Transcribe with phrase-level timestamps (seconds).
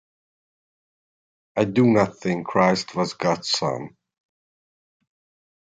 [1.55, 3.97] I do not think Christ was God's son.